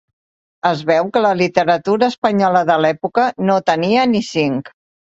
Es 0.69 0.79
veu 0.91 1.11
que 1.17 1.23
la 1.25 1.33
literatura 1.43 2.09
espanyola 2.15 2.65
de 2.73 2.81
l'època 2.87 3.31
no 3.47 3.63
tenia 3.73 4.13
ni 4.17 4.29
cinc. 4.35 4.79